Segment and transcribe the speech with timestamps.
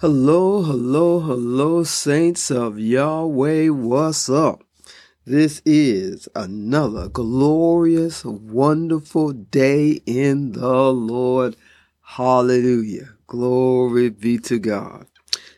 [0.00, 3.70] Hello, hello, hello, saints of Yahweh.
[3.70, 4.62] What's up?
[5.26, 11.56] This is another glorious, wonderful day in the Lord.
[12.00, 13.08] Hallelujah.
[13.26, 15.08] Glory be to God.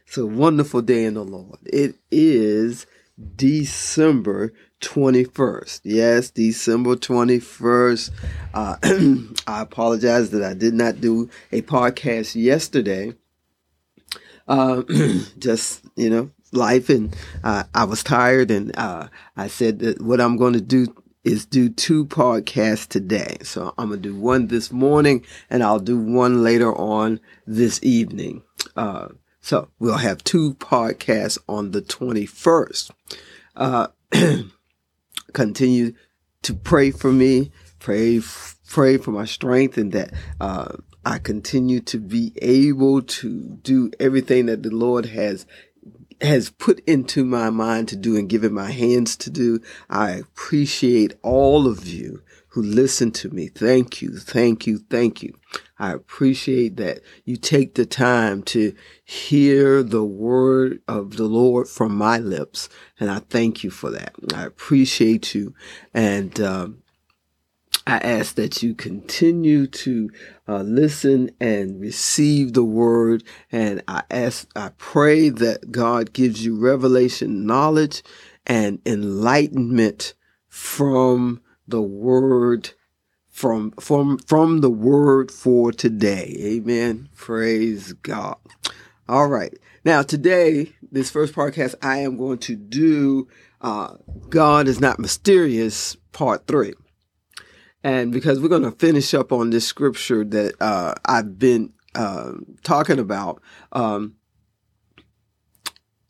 [0.06, 1.58] It's a wonderful day in the Lord.
[1.66, 2.86] It is
[3.36, 5.82] December 21st.
[5.84, 8.10] Yes, December 21st.
[8.54, 8.76] Uh,
[9.46, 13.12] I apologize that I did not do a podcast yesterday
[14.50, 14.82] uh,
[15.38, 16.90] just you know life.
[16.90, 20.94] And uh, i was tired and uh, i said that what i'm going to do
[21.22, 23.36] is do two podcasts today.
[23.42, 27.80] So i'm going to do one this morning and i'll do one later on this
[27.82, 28.42] evening.
[28.76, 29.08] Uh,
[29.40, 32.90] so we'll have two podcasts on the 21st
[33.56, 33.88] uh,
[35.32, 35.92] continue
[36.42, 38.20] to pray for me pray
[38.68, 44.46] pray for my strength and that uh, I continue to be able to do everything
[44.46, 45.46] that the Lord has
[46.20, 49.60] has put into my mind to do and given my hands to do.
[49.88, 53.48] I appreciate all of you who listen to me.
[53.48, 54.18] Thank you.
[54.18, 54.78] Thank you.
[54.90, 55.34] Thank you.
[55.78, 61.96] I appreciate that you take the time to hear the word of the Lord from
[61.96, 62.68] my lips.
[62.98, 64.14] And I thank you for that.
[64.34, 65.54] I appreciate you.
[65.94, 66.79] And, um,
[67.86, 70.10] I ask that you continue to
[70.46, 73.24] uh, listen and receive the word.
[73.50, 78.02] And I ask, I pray that God gives you revelation knowledge
[78.46, 80.14] and enlightenment
[80.48, 82.70] from the word
[83.28, 86.36] from from from the word for today.
[86.40, 87.08] Amen.
[87.14, 88.36] Praise god.
[89.08, 89.56] All right.
[89.84, 93.28] Now today this first podcast i am going to do
[93.60, 93.94] uh,
[94.28, 96.74] god is not mysterious part three
[97.82, 102.32] and because we're going to finish up on this scripture that uh, I've been uh,
[102.62, 103.42] talking about
[103.72, 104.16] um,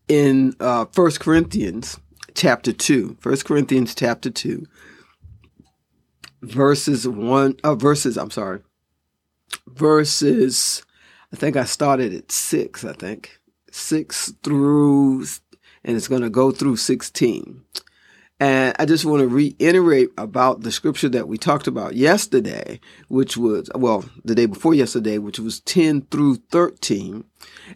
[0.08, 1.98] in uh, 1 Corinthians
[2.34, 3.18] chapter 2.
[3.22, 4.66] 1 Corinthians chapter 2,
[6.42, 8.60] verses 1, uh, verses, I'm sorry,
[9.68, 10.82] verses,
[11.32, 13.38] I think I started at 6, I think,
[13.70, 15.24] 6 through,
[15.84, 17.62] and it's going to go through 16.
[18.40, 23.36] And I just want to reiterate about the scripture that we talked about yesterday, which
[23.36, 27.24] was, well, the day before yesterday, which was 10 through 13,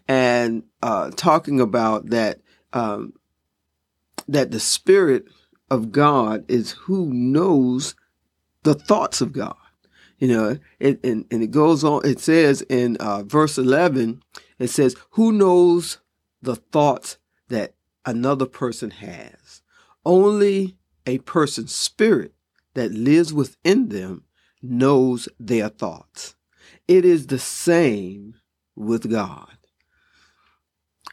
[0.09, 2.41] and uh, talking about that,
[2.73, 3.13] um,
[4.27, 5.27] that the Spirit
[5.71, 7.95] of God is who knows
[8.63, 9.57] the thoughts of God.
[10.19, 14.23] You know, it, and, and it goes on, it says in uh, verse 11,
[14.59, 15.99] it says, Who knows
[16.41, 17.75] the thoughts that
[18.07, 19.44] another person has?
[20.05, 20.77] Only
[21.07, 22.35] a person's spirit
[22.75, 24.25] that lives within them
[24.63, 26.35] knows their thoughts.
[26.89, 28.35] It is the same
[28.77, 29.57] with God.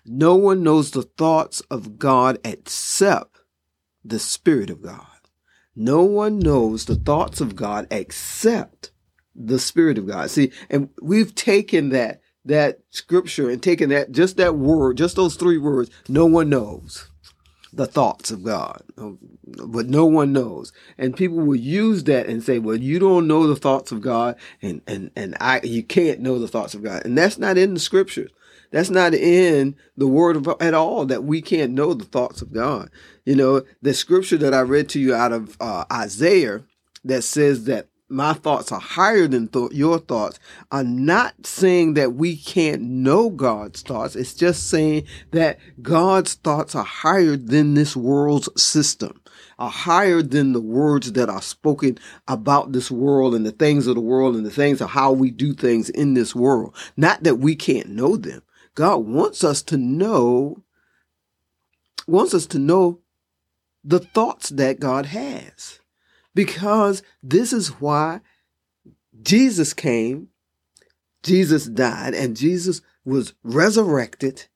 [0.05, 3.39] No one knows the thoughts of God except
[4.03, 5.05] the Spirit of God.
[5.75, 8.91] No one knows the thoughts of God except
[9.35, 10.29] the Spirit of God.
[10.29, 15.35] See, and we've taken that that scripture and taken that just that word, just those
[15.35, 17.10] three words, no one knows
[17.73, 20.73] the thoughts of God, but no one knows.
[20.97, 24.35] And people will use that and say, well, you don't know the thoughts of God
[24.61, 27.05] and, and, and I, you can't know the thoughts of God.
[27.05, 28.31] And that's not in the scriptures.
[28.71, 32.53] That's not in the word of, at all that we can't know the thoughts of
[32.53, 32.89] God.
[33.25, 36.63] You know, the scripture that I read to you out of uh, Isaiah
[37.03, 40.37] that says that my thoughts are higher than th- your thoughts
[40.71, 44.15] are not saying that we can't know God's thoughts.
[44.15, 49.21] It's just saying that God's thoughts are higher than this world's system,
[49.57, 53.95] are higher than the words that are spoken about this world and the things of
[53.95, 56.75] the world and the things of how we do things in this world.
[56.97, 58.41] Not that we can't know them.
[58.75, 60.63] God wants us to know,
[62.07, 62.99] wants us to know
[63.83, 65.80] the thoughts that God has
[66.33, 68.21] because this is why
[69.21, 70.29] Jesus came,
[71.23, 74.47] Jesus died, and Jesus was resurrected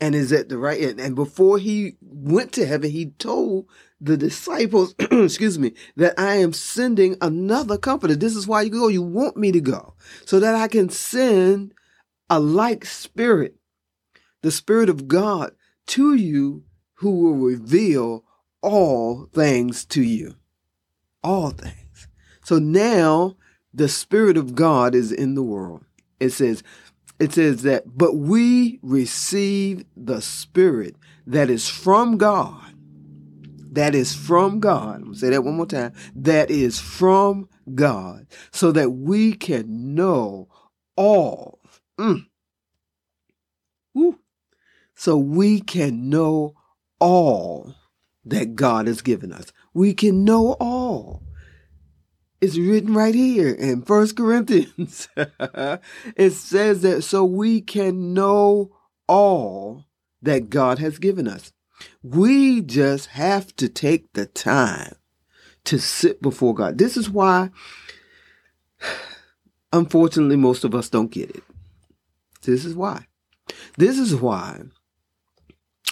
[0.00, 1.00] and is at the right end.
[1.00, 3.66] And before he went to heaven, he told
[4.00, 8.14] the disciples, excuse me, that I am sending another comforter.
[8.14, 8.88] This is why you go.
[8.88, 9.94] You want me to go
[10.26, 11.72] so that I can send
[12.28, 13.56] a like spirit,
[14.42, 15.52] the spirit of God
[15.88, 16.64] to you
[16.94, 18.24] who will reveal
[18.62, 20.34] all things to you
[21.24, 22.08] all things.
[22.44, 23.36] So now
[23.72, 25.84] the Spirit of God is in the world.
[26.20, 26.62] It says,
[27.18, 32.62] it says that, but we receive the Spirit that is from God.
[33.72, 34.96] That is from God.
[34.96, 35.94] I'm going to say that one more time.
[36.14, 38.28] That is from God.
[38.52, 40.48] So that we can know
[40.96, 41.58] all.
[41.98, 42.26] Mm,
[44.94, 46.54] so we can know
[47.00, 47.74] all
[48.24, 49.52] that God has given us.
[49.74, 51.22] We can know all.
[52.40, 55.08] It's written right here in First Corinthians.
[55.16, 58.76] it says that so we can know
[59.08, 59.84] all
[60.22, 61.52] that God has given us.
[62.02, 64.94] We just have to take the time
[65.64, 66.78] to sit before God.
[66.78, 67.50] This is why,
[69.72, 71.42] unfortunately, most of us don't get it.
[72.42, 73.06] This is why.
[73.76, 74.60] This is why.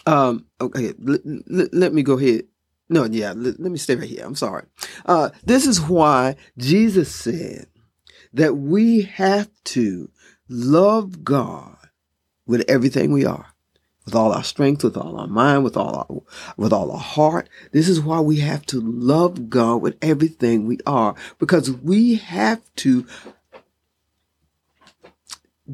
[0.07, 1.19] Um, okay, l-
[1.51, 2.45] l- let me go ahead.
[2.93, 4.25] No, yeah, let me stay right here.
[4.25, 4.65] I'm sorry.
[5.07, 7.67] Uh, this is why Jesus said
[8.33, 10.11] that we have to
[10.49, 11.77] love God
[12.47, 13.53] with everything we are
[14.05, 16.23] with all our strength, with all our mind, with all our,
[16.57, 17.49] with all our heart.
[17.71, 22.61] This is why we have to love God with everything we are because we have
[22.77, 23.07] to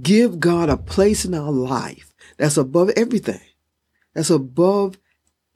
[0.01, 3.41] give God a place in our life that's above everything.
[4.15, 4.99] That's above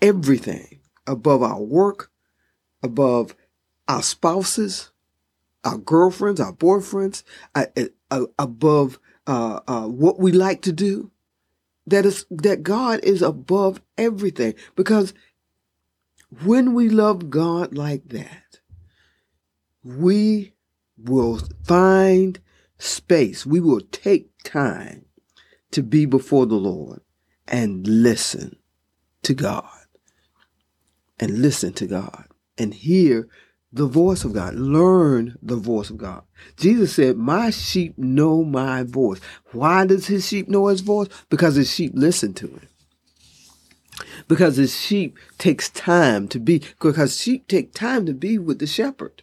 [0.01, 0.72] everything,
[1.07, 2.11] above our work,
[2.83, 3.35] above
[3.89, 4.91] our spouses,
[5.65, 7.23] our girlfriends, our boyfriends,
[7.55, 7.67] uh,
[8.11, 11.11] uh, above uh, what we like to do.
[11.87, 15.15] That is that God is above everything because
[16.45, 18.53] when we love God like that
[19.85, 20.55] we
[20.97, 22.41] will find
[22.79, 23.45] space.
[23.47, 25.07] We will take time
[25.73, 27.01] to be before the Lord
[27.49, 28.57] and listen
[29.23, 29.82] to God
[31.19, 32.27] and listen to God
[32.59, 33.29] and hear
[33.73, 34.55] the voice of God.
[34.55, 36.23] Learn the voice of God.
[36.57, 39.21] Jesus said, My sheep know my voice.
[39.53, 41.09] Why does his sheep know his voice?
[41.31, 42.69] Because his sheep listen to him.
[44.29, 48.67] Because his sheep takes time to be, because sheep take time to be with the
[48.67, 49.23] shepherd.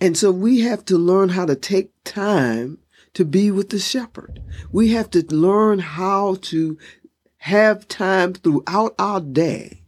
[0.00, 2.78] And so we have to learn how to take time
[3.14, 4.40] to be with the shepherd.
[4.72, 6.78] We have to learn how to
[7.38, 9.79] have time throughout our day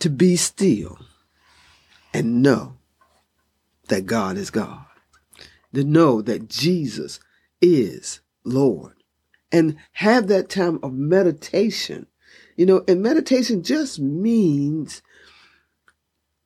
[0.00, 0.98] to be still
[2.14, 2.74] and know
[3.88, 4.84] that God is God.
[5.74, 7.20] To know that Jesus
[7.60, 8.94] is Lord.
[9.50, 12.06] And have that time of meditation.
[12.56, 15.02] You know, and meditation just means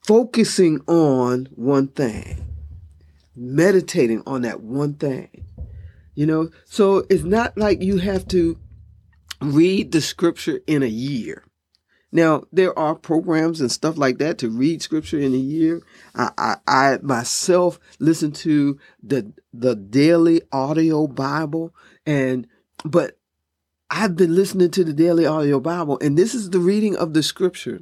[0.05, 2.44] focusing on one thing,
[3.34, 5.44] meditating on that one thing.
[6.14, 8.58] You know, so it's not like you have to
[9.40, 11.44] read the scripture in a year.
[12.12, 15.81] Now, there are programs and stuff like that to read scripture in a year.
[16.14, 21.75] I, I, I, myself listen to the, the daily audio Bible
[22.05, 22.47] and,
[22.85, 23.19] but
[23.91, 27.23] I've been listening to the daily audio Bible and this is the reading of the
[27.23, 27.81] scripture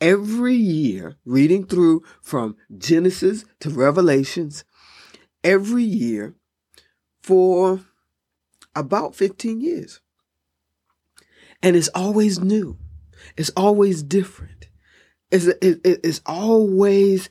[0.00, 4.64] every year, reading through from Genesis to Revelations
[5.44, 6.34] every year
[7.22, 7.82] for
[8.74, 10.00] about 15 years.
[11.62, 12.78] And it's always new.
[13.36, 14.68] It's always different.
[15.30, 17.30] It's, it, it's always,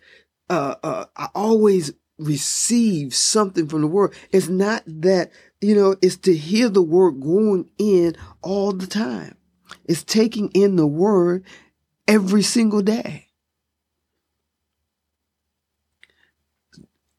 [0.50, 4.14] uh, uh, I always receive something from the word.
[4.32, 5.32] It's not that,
[5.62, 9.36] you know, it's to hear the word going in all the time.
[9.86, 11.44] It's taking in the word
[12.08, 13.28] every single day.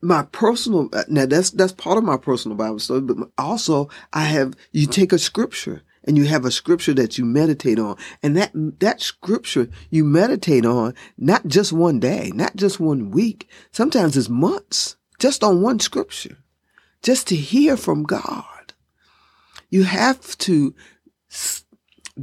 [0.03, 4.55] My personal now that's that's part of my personal Bible study, but also I have
[4.73, 7.97] you take a scripture and you have a scripture that you meditate on.
[8.23, 13.49] And that, that scripture you meditate on, not just one day, not just one week.
[13.71, 16.39] Sometimes it's months just on one scripture,
[17.03, 18.73] just to hear from God.
[19.69, 20.75] You have to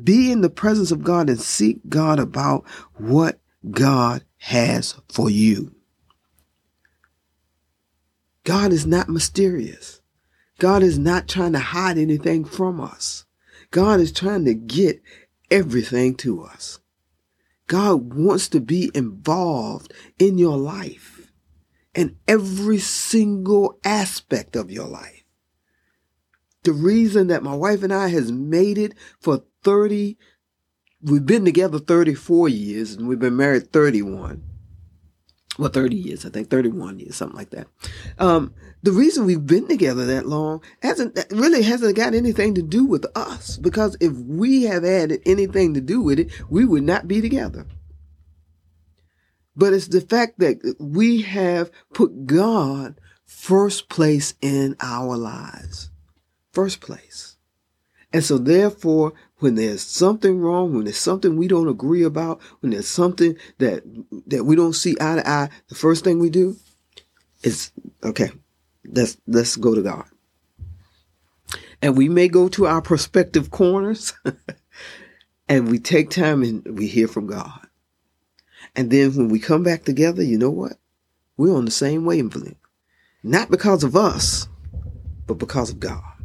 [0.03, 2.65] be in the presence of God and seek God about
[2.95, 5.73] what God has for you.
[8.43, 10.01] God is not mysterious.
[10.57, 13.26] God is not trying to hide anything from us.
[13.71, 15.01] God is trying to get
[15.51, 16.79] everything to us.
[17.67, 21.31] God wants to be involved in your life
[21.93, 25.23] in every single aspect of your life.
[26.63, 30.17] The reason that my wife and I has made it for 30,
[31.01, 34.46] we've been together 34 years and we've been married 31
[35.57, 37.67] well, 30 years, I think 31 years, something like that.
[38.19, 42.85] Um, the reason we've been together that long hasn't really hasn't got anything to do
[42.85, 47.07] with us because if we have had anything to do with it, we would not
[47.07, 47.65] be together.
[49.55, 55.89] But it's the fact that we have put God first place in our lives.
[56.51, 57.37] First place.
[58.13, 62.71] And so therefore, when there's something wrong, when there's something we don't agree about, when
[62.71, 63.83] there's something that
[64.27, 66.55] that we don't see eye to eye, the first thing we do
[67.43, 67.71] is
[68.03, 68.31] okay,
[68.85, 70.05] let's let's go to God.
[71.81, 74.13] And we may go to our prospective corners
[75.47, 77.67] and we take time and we hear from God.
[78.75, 80.73] And then when we come back together, you know what?
[81.35, 82.57] We're on the same wavelength.
[83.23, 84.47] Not because of us,
[85.27, 86.16] but because of God.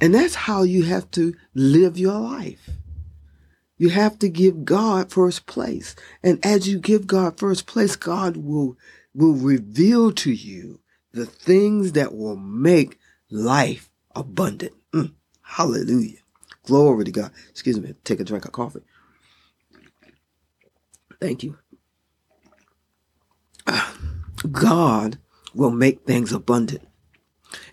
[0.00, 2.70] And that's how you have to live your life.
[3.76, 5.94] You have to give God first place.
[6.22, 8.76] And as you give God first place, God will,
[9.14, 10.80] will reveal to you
[11.12, 12.98] the things that will make
[13.30, 14.72] life abundant.
[14.92, 16.18] Mm, hallelujah.
[16.64, 17.30] Glory to God.
[17.48, 17.94] Excuse me.
[18.04, 18.82] Take a drink of coffee.
[21.20, 21.58] Thank you.
[24.50, 25.18] God
[25.54, 26.86] will make things abundant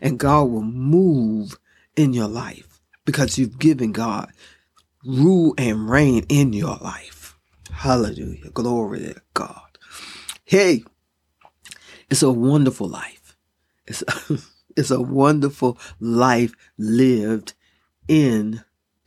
[0.01, 1.58] and God will move
[1.95, 4.31] in your life because you've given God
[5.05, 7.37] rule and reign in your life.
[7.71, 8.49] Hallelujah.
[8.51, 9.77] Glory to God.
[10.45, 10.83] Hey,
[12.09, 13.37] it's a wonderful life.
[13.85, 14.37] It's a,
[14.77, 17.53] it's a wonderful life lived
[18.07, 18.63] in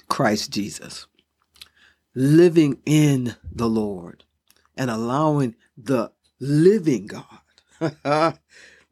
[0.08, 1.06] Christ Jesus.
[2.14, 4.24] Living in the Lord
[4.76, 7.24] and allowing the living God,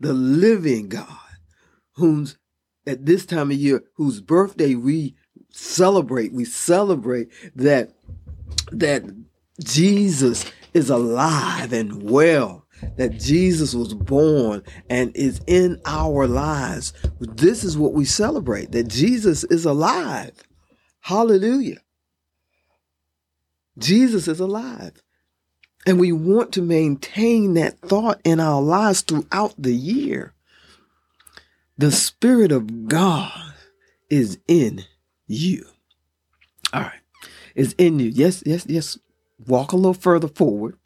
[0.00, 1.08] the living God,
[1.92, 2.36] whom's
[2.86, 5.16] at this time of year, whose birthday we
[5.50, 7.92] celebrate, we celebrate that
[8.72, 9.04] that
[9.62, 12.66] Jesus is alive and well,
[12.96, 16.92] that Jesus was born and is in our lives.
[17.20, 20.32] This is what we celebrate, that Jesus is alive.
[21.00, 21.78] Hallelujah.
[23.78, 25.02] Jesus is alive.
[25.86, 30.34] And we want to maintain that thought in our lives throughout the year.
[31.78, 33.52] The Spirit of God
[34.08, 34.84] is in
[35.26, 35.66] you.
[36.72, 37.00] All right.
[37.54, 38.10] Is in you.
[38.14, 38.98] Yes, yes, yes.
[39.46, 40.78] Walk a little further forward.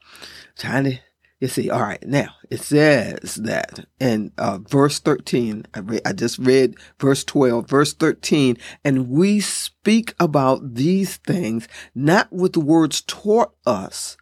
[0.58, 0.98] Trying to,
[1.38, 2.02] you see, all right.
[2.04, 7.68] Now, it says that in uh, verse 13, I, re- I just read verse 12,
[7.68, 14.16] verse 13, and we speak about these things not with words taught us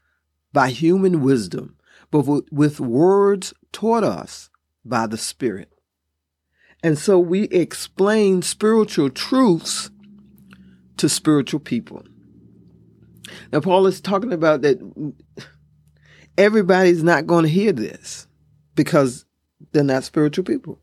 [0.52, 1.76] by human wisdom,
[2.10, 4.50] but with words taught us
[4.84, 5.72] by the Spirit
[6.82, 9.90] and so we explain spiritual truths
[10.96, 12.04] to spiritual people.
[13.52, 14.78] Now, Paul is talking about that
[16.36, 18.26] everybody's not going to hear this
[18.74, 19.24] because
[19.72, 20.80] they're not spiritual people.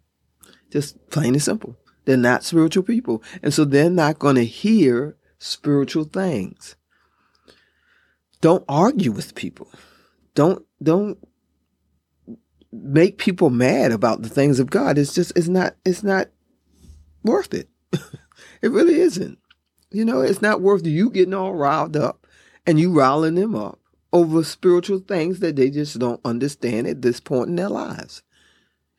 [0.71, 1.77] Just plain and simple.
[2.05, 3.23] They're not spiritual people.
[3.41, 6.75] And so they're not going to hear spiritual things.
[8.41, 9.71] Don't argue with people.
[10.35, 11.17] Don't, don't
[12.83, 14.97] make people mad about the things of God.
[14.97, 16.29] It's just it's not it's not
[17.23, 17.69] worth it.
[18.61, 19.39] it really isn't.
[19.91, 22.27] You know, it's not worth you getting all riled up
[22.65, 23.79] and you riling them up
[24.11, 28.23] over spiritual things that they just don't understand at this point in their lives.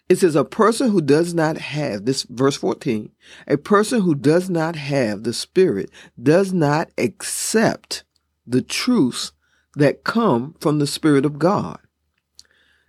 [0.09, 3.11] It says, a person who does not have, this verse 14,
[3.49, 5.91] a person who does not have the Spirit
[6.23, 8.05] does not accept
[8.47, 9.33] the truths
[9.75, 11.81] that come from the Spirit of God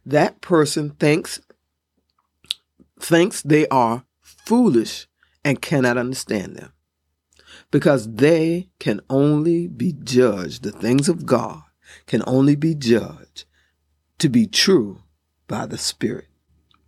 [0.07, 1.41] that person thinks
[2.99, 5.07] thinks they are foolish
[5.43, 6.71] and cannot understand them.
[7.69, 11.61] Because they can only be judged the things of God
[12.05, 13.45] can only be judged
[14.19, 15.03] to be true
[15.47, 16.27] by the spirit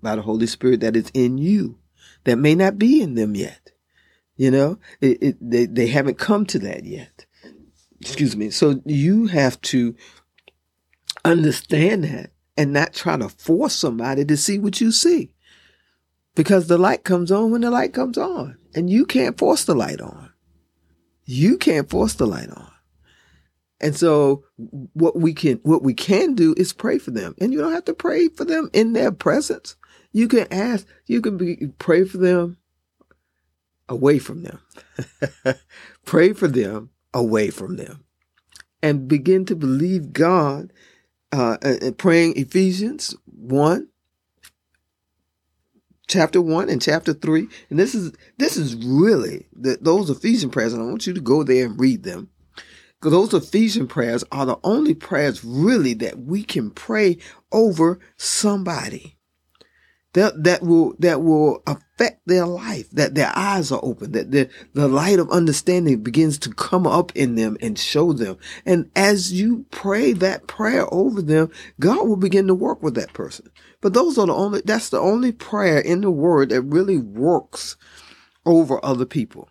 [0.02, 1.78] by the holy spirit that is in you
[2.24, 3.72] that may not be in them yet.
[4.36, 7.26] You know it, it, they, they haven't come to that yet.
[8.00, 8.50] Excuse me.
[8.50, 9.96] So you have to
[11.26, 15.34] understand that and not try to force somebody to see what you see.
[16.36, 18.58] Because the light comes on when the light comes on.
[18.76, 20.34] And you can't force the light on.
[21.24, 22.70] You can't force the light on.
[23.80, 24.44] And so
[24.92, 27.34] what we can what we can do is pray for them.
[27.40, 29.78] And you don't have to pray for them in their presence.
[30.12, 32.58] You can ask, you can be pray for them
[33.88, 34.60] away from them.
[36.06, 38.04] pray for them away from them.
[38.84, 40.74] And begin to believe God
[41.32, 41.58] uh,
[41.98, 43.88] praying Ephesians 1,
[46.08, 47.48] chapter 1 and chapter 3.
[47.70, 51.22] And this is this is really the, those Ephesian prayers, and I want you to
[51.22, 52.30] go there and read them.
[53.00, 57.18] Because those Ephesian prayers are the only prayers really that we can pray
[57.52, 59.19] over somebody
[60.14, 64.50] that that will that will affect their life that their eyes are open that the
[64.74, 68.38] the light of understanding begins to come up in them and show them.
[68.66, 73.14] And as you pray that prayer over them god will begin to work with that
[73.14, 73.50] person.
[73.82, 77.78] But those are the only that's the only prayer in the word that really works
[78.46, 79.48] over other people.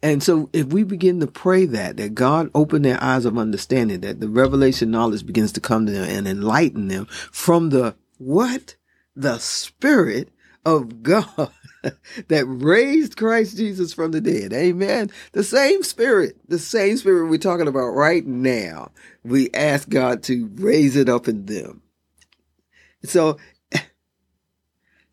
[0.00, 4.00] And so if we begin to pray that, that God open their eyes of understanding,
[4.02, 8.76] that the revelation knowledge begins to come to them and enlighten them from the what?
[9.16, 10.30] The Spirit
[10.64, 11.50] of God
[12.28, 14.52] that raised Christ Jesus from the dead.
[14.52, 15.10] Amen.
[15.32, 18.90] The same spirit, the same spirit we're talking about right now.
[19.24, 21.82] We ask God to raise it up in them.
[23.04, 23.38] So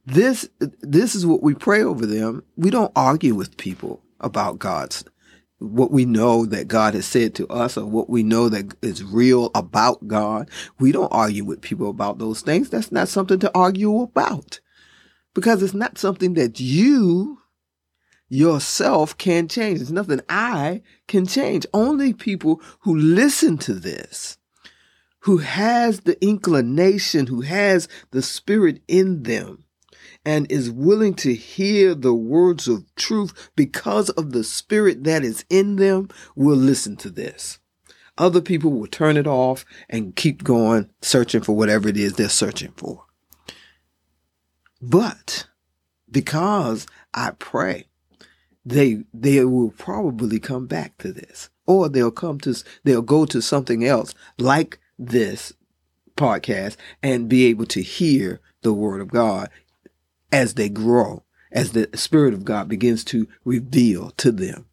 [0.05, 2.43] this this is what we pray over them.
[2.57, 5.03] We don't argue with people about God's
[5.59, 9.03] what we know that God has said to us or what we know that is
[9.03, 10.49] real about God.
[10.79, 12.69] We don't argue with people about those things.
[12.69, 14.59] That's not something to argue about
[15.33, 17.39] because it's not something that you
[18.27, 19.81] yourself can change.
[19.81, 21.65] It's nothing I can change.
[21.73, 24.37] Only people who listen to this,
[25.19, 29.64] who has the inclination, who has the spirit in them,
[30.25, 35.45] and is willing to hear the words of truth because of the spirit that is
[35.49, 37.59] in them will listen to this.
[38.17, 42.29] Other people will turn it off and keep going searching for whatever it is they're
[42.29, 43.03] searching for.
[44.81, 45.47] But
[46.09, 47.87] because I pray,
[48.65, 53.41] they they will probably come back to this or they'll come to they'll go to
[53.41, 55.53] something else like this
[56.15, 59.49] podcast and be able to hear the word of God
[60.35, 64.65] as they grow, as the Spirit of God begins to reveal to them.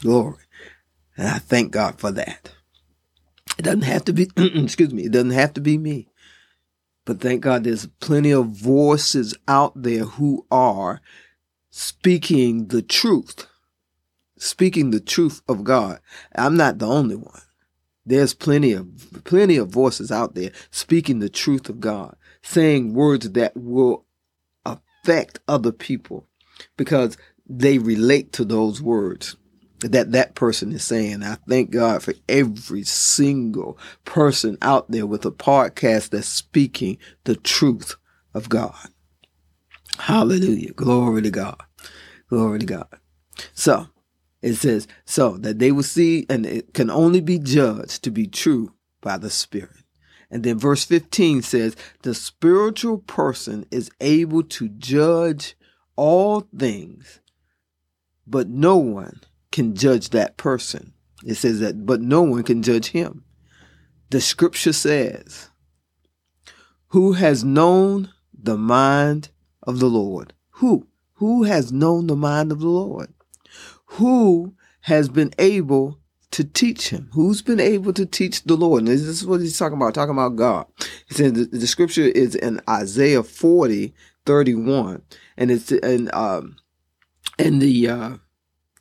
[0.00, 0.44] Glory.
[1.16, 2.52] And I thank God for that.
[3.58, 6.08] It doesn't have to be, excuse me, it doesn't have to be me.
[7.04, 11.00] But thank God there's plenty of voices out there who are
[11.68, 13.48] speaking the truth,
[14.36, 15.98] speaking the truth of God.
[16.36, 17.40] I'm not the only one.
[18.06, 23.30] There's plenty of plenty of voices out there speaking the truth of God, saying words
[23.32, 24.04] that will
[25.08, 26.26] affect other people
[26.76, 27.16] because
[27.48, 29.36] they relate to those words
[29.80, 31.22] that that person is saying.
[31.22, 37.36] I thank God for every single person out there with a podcast that's speaking the
[37.36, 37.94] truth
[38.34, 38.74] of God.
[39.98, 40.72] Hallelujah.
[40.72, 41.60] Glory to God.
[42.28, 42.88] Glory to God.
[43.54, 43.86] So
[44.42, 48.26] it says, so that they will see and it can only be judged to be
[48.26, 49.84] true by the Spirit.
[50.30, 55.56] And then verse 15 says, the spiritual person is able to judge
[55.96, 57.20] all things,
[58.26, 60.92] but no one can judge that person.
[61.24, 63.24] It says that, but no one can judge him.
[64.10, 65.48] The scripture says,
[66.88, 69.30] who has known the mind
[69.62, 70.32] of the Lord?
[70.50, 70.86] Who?
[71.14, 73.12] Who has known the mind of the Lord?
[73.92, 75.98] Who has been able
[76.30, 77.08] to teach him.
[77.12, 78.80] Who's been able to teach the Lord?
[78.80, 80.66] And this is what he's talking about, talking about God.
[81.08, 83.94] He said the, the scripture is in Isaiah 40,
[84.26, 85.02] 31.
[85.36, 86.56] And it's in um
[87.38, 88.16] in the uh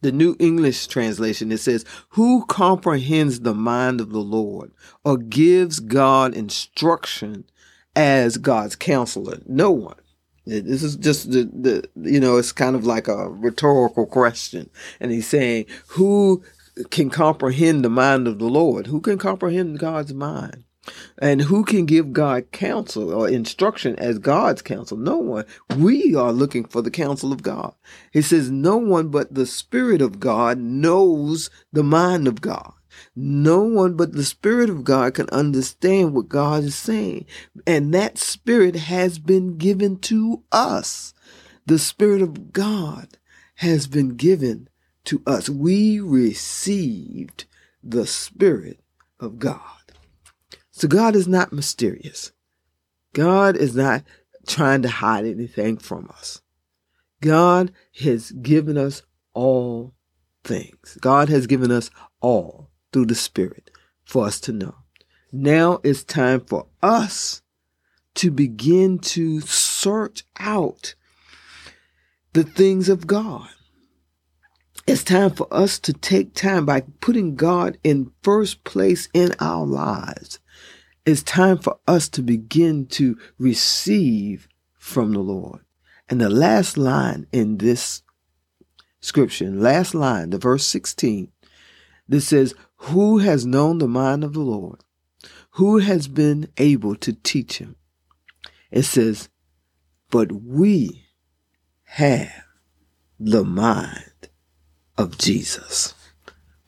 [0.01, 4.71] the New English translation, it says, Who comprehends the mind of the Lord
[5.03, 7.45] or gives God instruction
[7.95, 9.39] as God's counselor?
[9.47, 9.97] No one.
[10.45, 14.69] This is just the, the, you know, it's kind of like a rhetorical question.
[15.01, 16.43] And he's saying, Who
[16.89, 18.87] can comprehend the mind of the Lord?
[18.87, 20.63] Who can comprehend God's mind?
[21.19, 24.97] And who can give God counsel or instruction as God's counsel?
[24.97, 25.45] No one.
[25.75, 27.73] We are looking for the counsel of God.
[28.11, 32.73] He says, No one but the Spirit of God knows the mind of God.
[33.15, 37.25] No one but the Spirit of God can understand what God is saying.
[37.65, 41.13] And that Spirit has been given to us.
[41.65, 43.17] The Spirit of God
[43.55, 44.69] has been given
[45.07, 45.49] to us.
[45.49, 47.45] We received
[47.83, 48.79] the Spirit
[49.19, 49.61] of God.
[50.71, 52.31] So God is not mysterious.
[53.13, 54.03] God is not
[54.47, 56.41] trying to hide anything from us.
[57.21, 59.01] God has given us
[59.33, 59.93] all
[60.43, 60.97] things.
[61.01, 61.89] God has given us
[62.21, 63.71] all through the Spirit
[64.05, 64.75] for us to know.
[65.31, 67.41] Now it's time for us
[68.15, 70.95] to begin to search out
[72.33, 73.49] the things of God.
[74.87, 79.65] It's time for us to take time by putting God in first place in our
[79.65, 80.39] lives.
[81.05, 84.47] It's time for us to begin to receive
[84.77, 85.59] from the Lord.
[86.07, 88.01] And the last line in this
[89.01, 91.33] scripture, last line, the verse 16,
[92.07, 94.85] that says, Who has known the mind of the Lord?
[95.51, 97.75] Who has been able to teach him?
[98.71, 99.27] It says,
[100.09, 101.03] But we
[101.83, 102.31] have
[103.19, 104.13] the mind
[104.97, 105.93] of Jesus.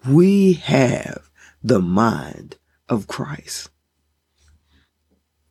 [0.07, 1.29] We have
[1.63, 3.69] the mind of Christ.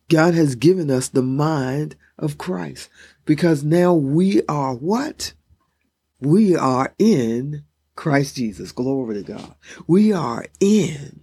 [0.09, 2.89] God has given us the mind of Christ
[3.25, 5.33] because now we are what?
[6.19, 7.63] We are in
[7.95, 8.71] Christ Jesus.
[8.71, 9.55] Glory to God.
[9.87, 11.21] We are in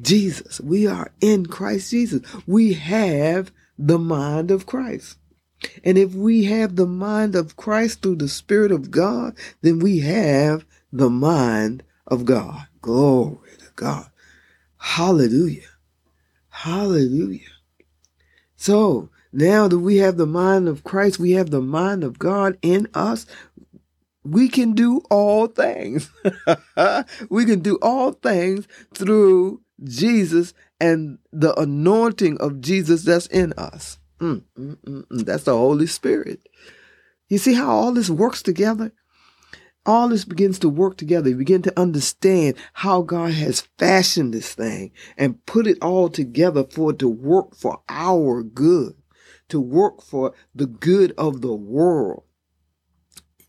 [0.00, 0.60] Jesus.
[0.60, 2.22] We are in Christ Jesus.
[2.46, 5.18] We have the mind of Christ.
[5.84, 10.00] And if we have the mind of Christ through the Spirit of God, then we
[10.00, 12.66] have the mind of God.
[12.80, 14.10] Glory to God.
[14.78, 15.68] Hallelujah.
[16.48, 17.40] Hallelujah.
[18.56, 22.58] So now that we have the mind of Christ, we have the mind of God
[22.62, 23.26] in us.
[24.24, 26.10] We can do all things.
[27.28, 33.98] we can do all things through Jesus and the anointing of Jesus that's in us.
[34.22, 36.48] Mm, mm, mm, mm, that's the Holy Spirit.
[37.28, 38.92] You see how all this works together?
[39.84, 41.28] All this begins to work together.
[41.28, 46.62] You begin to understand how God has fashioned this thing and put it all together
[46.62, 48.94] for it to work for our good,
[49.48, 52.22] to work for the good of the world,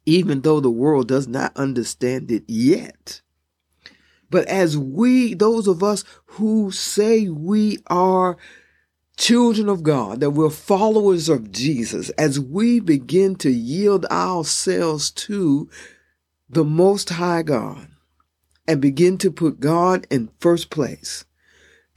[0.07, 3.21] even though the world does not understand it yet.
[4.31, 8.37] But as we, those of us who say we are
[9.17, 15.69] children of God, that we're followers of Jesus, as we begin to yield ourselves to
[16.49, 17.87] the Most High God
[18.67, 21.25] and begin to put God in first place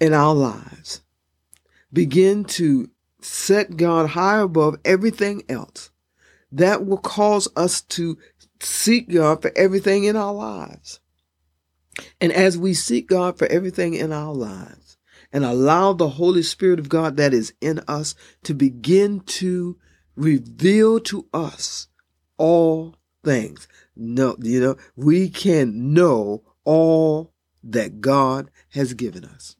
[0.01, 1.03] in our lives,
[1.93, 5.91] begin to set God high above everything else,
[6.53, 8.19] that will cause us to
[8.61, 11.01] seek God for everything in our lives.
[12.21, 14.86] And as we seek God for everything in our lives
[15.33, 19.77] and allow the Holy Spirit of God that is in us to begin to
[20.17, 21.89] reveal to us
[22.39, 23.69] all things.
[23.95, 29.57] No, you know, we can know all that God has given us.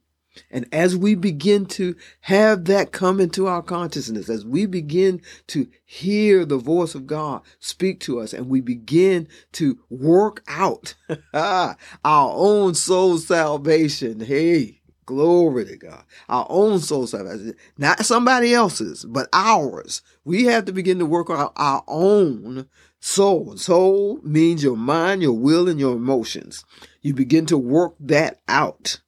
[0.51, 5.67] And as we begin to have that come into our consciousness, as we begin to
[5.85, 10.95] hear the voice of God speak to us, and we begin to work out
[11.35, 19.05] our own soul salvation, hey, glory to God, our own soul salvation, not somebody else's,
[19.05, 20.03] but ours.
[20.25, 22.69] We have to begin to work out our own
[23.01, 23.57] soul.
[23.57, 26.65] Soul means your mind, your will, and your emotions.
[27.01, 29.01] You begin to work that out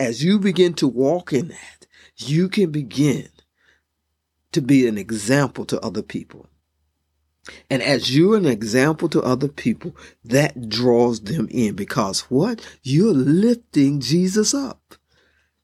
[0.00, 3.28] as you begin to walk in that, you can begin
[4.50, 6.46] to be an example to other people.
[7.68, 12.66] And as you're an example to other people, that draws them in because what?
[12.82, 14.94] You're lifting Jesus up.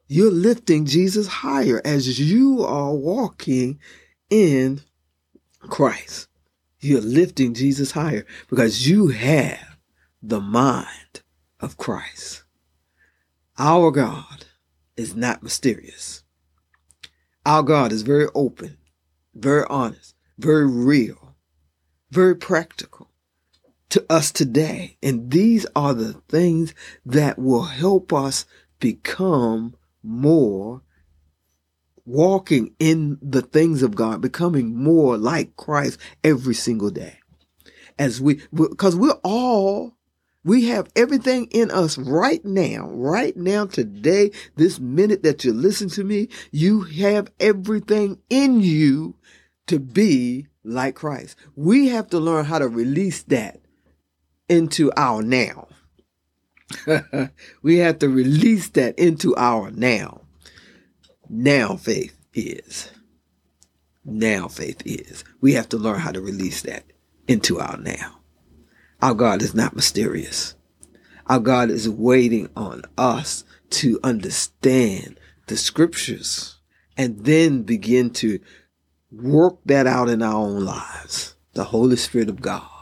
[0.08, 3.80] You're lifting Jesus higher as you are walking
[4.30, 4.82] in
[5.60, 6.28] Christ.
[6.80, 9.78] You're lifting Jesus higher because you have
[10.22, 11.22] the mind
[11.58, 12.44] of Christ.
[13.58, 14.46] Our God
[14.96, 16.22] is not mysterious.
[17.44, 18.76] Our God is very open,
[19.34, 21.36] very honest, very real,
[22.10, 23.10] very practical
[23.88, 24.98] to us today.
[25.02, 28.44] And these are the things that will help us
[28.78, 29.74] become
[30.06, 30.82] more
[32.04, 37.18] walking in the things of God, becoming more like Christ every single day.
[37.98, 39.96] As we, because we're all
[40.46, 45.88] we have everything in us right now, right now, today, this minute that you listen
[45.90, 46.28] to me.
[46.52, 49.16] You have everything in you
[49.66, 51.36] to be like Christ.
[51.56, 53.60] We have to learn how to release that
[54.48, 55.66] into our now.
[57.62, 60.22] we have to release that into our now.
[61.28, 62.90] Now faith is.
[64.04, 65.24] Now faith is.
[65.40, 66.84] We have to learn how to release that
[67.28, 68.20] into our now.
[69.02, 70.54] Our God is not mysterious.
[71.26, 76.58] Our God is waiting on us to understand the scriptures
[76.96, 78.40] and then begin to
[79.10, 81.34] work that out in our own lives.
[81.54, 82.75] The Holy Spirit of God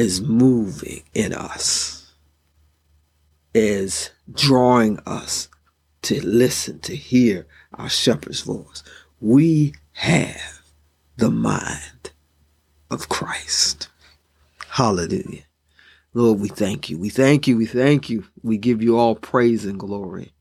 [0.00, 2.10] is moving in us,
[3.52, 5.48] is drawing us
[6.00, 8.82] to listen, to hear our shepherd's voice.
[9.20, 10.62] We have
[11.18, 12.12] the mind
[12.90, 13.90] of Christ.
[14.70, 15.42] Hallelujah.
[16.14, 16.98] Lord, we thank you.
[16.98, 17.58] We thank you.
[17.58, 18.24] We thank you.
[18.42, 20.32] We give you all praise and glory.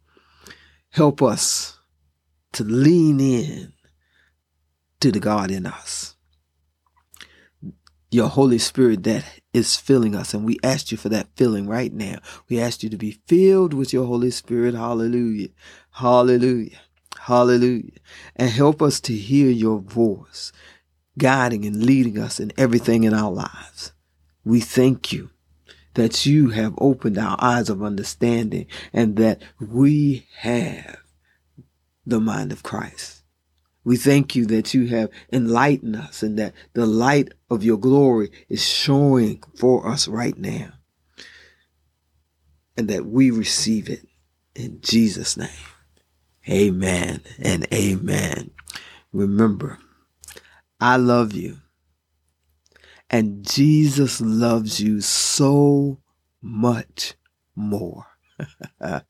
[0.91, 1.77] Help us
[2.53, 3.73] to lean in
[5.01, 6.15] to the God in us.
[8.09, 9.25] Your Holy Spirit that
[9.59, 10.33] is filling us.
[10.33, 12.19] And we ask you for that filling right now.
[12.49, 14.73] We ask you to be filled with your Holy Spirit.
[14.73, 15.49] Hallelujah.
[15.91, 16.79] Hallelujah.
[17.19, 17.99] Hallelujah.
[18.35, 20.51] And help us to hear your voice
[21.17, 23.91] guiding and leading us in everything in our lives.
[24.43, 25.29] We thank you
[25.93, 30.97] that you have opened our eyes of understanding and that we have
[32.05, 33.18] the mind of Christ.
[33.83, 38.31] We thank you that you have enlightened us and that the light of your glory
[38.49, 40.73] is showing for us right now.
[42.77, 44.07] And that we receive it
[44.55, 45.49] in Jesus' name.
[46.47, 48.51] Amen and amen.
[49.11, 49.79] remember,
[50.79, 51.57] I love you.
[53.09, 55.99] And Jesus loves you so
[56.41, 57.15] much
[57.55, 58.05] more.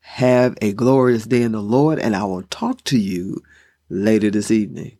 [0.00, 3.42] Have a glorious day in the Lord, and I will talk to you
[3.90, 4.97] later this evening.